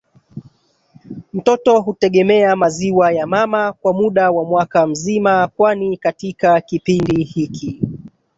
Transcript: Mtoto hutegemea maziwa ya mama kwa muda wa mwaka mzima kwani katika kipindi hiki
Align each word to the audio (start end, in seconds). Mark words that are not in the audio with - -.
Mtoto 1.33 1.79
hutegemea 1.81 2.55
maziwa 2.55 3.11
ya 3.11 3.27
mama 3.27 3.73
kwa 3.73 3.93
muda 3.93 4.31
wa 4.31 4.45
mwaka 4.45 4.87
mzima 4.87 5.47
kwani 5.47 5.97
katika 5.97 6.61
kipindi 6.61 7.23
hiki 7.23 7.81